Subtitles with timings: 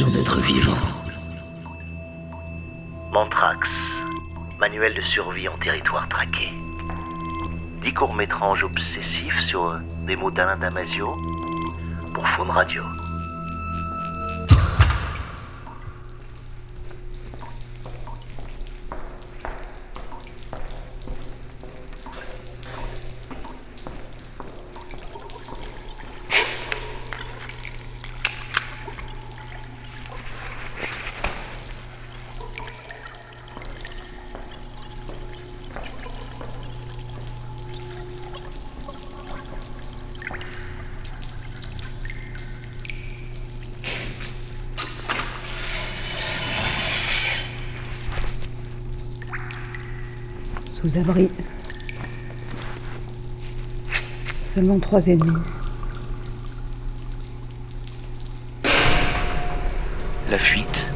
[0.00, 0.78] d'être vivant.
[3.12, 4.00] Mantrax,
[4.58, 6.48] manuel de survie en territoire traqué.
[7.82, 9.76] Dix courts-métrages obsessifs sur
[10.06, 11.14] des mots d'Alain Damasio
[12.14, 12.82] pour Faune Radio.
[50.82, 51.28] Sous abri.
[54.52, 55.30] Seulement trois ennemis.
[60.28, 60.86] La fuite.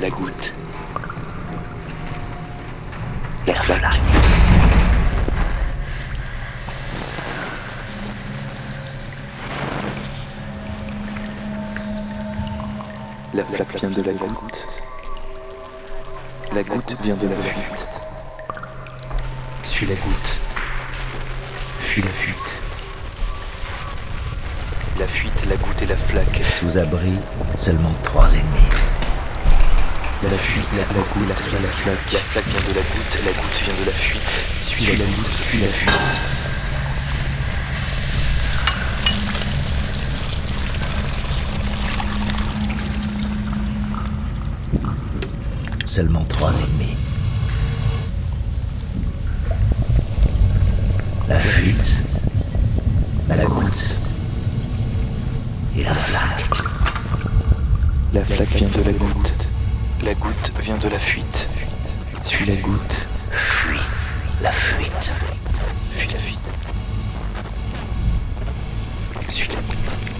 [0.00, 0.52] La goutte.
[3.48, 3.82] La flaque.
[13.34, 14.84] La flaque vient de la goutte.
[16.54, 18.00] La goutte vient de la fuite.
[19.64, 20.38] Suis la goutte.
[21.80, 22.62] Fuis la fuite.
[25.00, 26.42] La fuite, la goutte et la flaque.
[26.44, 27.14] Sous abri,
[27.56, 28.70] seulement trois ennemis.
[30.22, 32.12] La fuite, la, la goutte, la, la flaque.
[32.12, 34.22] La flaque vient de la goutte, la goutte vient de la fuite.
[34.62, 36.43] Suis, la, goutte, fuis la fuite.
[45.94, 46.96] seulement trois ennemis.
[51.28, 52.02] La fuite,
[53.28, 53.98] la goutte
[55.78, 56.64] et la flaque.
[58.12, 59.48] La flaque vient de la goutte.
[60.02, 61.48] La goutte vient de la fuite.
[62.24, 63.06] Suis la goutte.
[63.30, 63.78] Fuis
[64.42, 65.12] la fuite.
[65.92, 66.40] Fuis la fuite.
[69.28, 70.13] Suis la goutte.